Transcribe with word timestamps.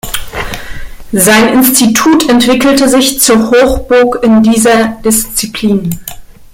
Sein 1.13 1.53
Institut 1.55 2.23
entwickelte 2.27 2.89
sich 2.89 3.19
zur 3.19 3.51
Hochburg 3.51 4.21
in 4.23 4.41
dieser 4.41 4.97
Disziplin. 5.05 5.91